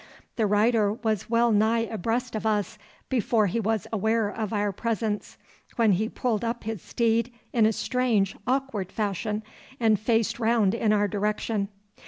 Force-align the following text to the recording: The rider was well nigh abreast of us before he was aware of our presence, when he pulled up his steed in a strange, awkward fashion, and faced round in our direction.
The 0.35 0.47
rider 0.47 0.91
was 0.93 1.29
well 1.29 1.51
nigh 1.51 1.81
abreast 1.81 2.33
of 2.35 2.43
us 2.43 2.79
before 3.07 3.45
he 3.45 3.59
was 3.59 3.85
aware 3.93 4.29
of 4.31 4.51
our 4.51 4.71
presence, 4.71 5.37
when 5.75 5.91
he 5.91 6.09
pulled 6.09 6.43
up 6.43 6.63
his 6.63 6.81
steed 6.81 7.31
in 7.53 7.67
a 7.67 7.71
strange, 7.71 8.35
awkward 8.47 8.91
fashion, 8.91 9.43
and 9.79 9.99
faced 9.99 10.39
round 10.39 10.73
in 10.73 10.91
our 10.91 11.07
direction. 11.07 11.69